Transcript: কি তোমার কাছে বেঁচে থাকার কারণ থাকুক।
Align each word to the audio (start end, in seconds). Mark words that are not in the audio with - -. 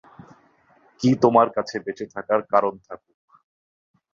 কি 1.01 1.09
তোমার 1.23 1.47
কাছে 1.55 1.75
বেঁচে 1.85 2.05
থাকার 2.13 2.41
কারণ 2.51 2.73
থাকুক। 2.87 3.17